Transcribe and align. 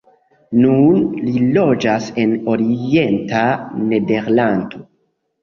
Nun 0.61 0.95
li 1.25 1.43
loĝas 1.57 2.07
en 2.23 2.33
orienta 2.55 3.45
Nederlando. 3.93 4.83